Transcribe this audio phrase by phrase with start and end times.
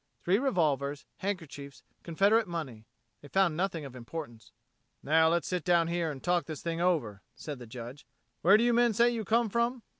[0.23, 2.87] Three revolvers, handkerchiefs, Confederate money....
[3.21, 4.51] They found nothing of importance.
[5.03, 8.07] "Now let's sit down here and talk this thing over," said the Judge.
[8.41, 9.83] "Where do you men say you come from!"